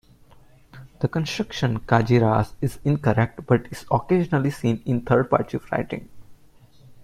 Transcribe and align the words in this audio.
The 1.01 1.07
construction 1.07 1.81
"kajiras" 1.81 2.53
is 2.59 2.79
incorrect, 2.83 3.41
but 3.45 3.67
is 3.71 3.85
occasionally 3.91 4.49
seen 4.49 4.81
in 4.83 5.01
third-party 5.01 5.59
writing. 5.71 6.09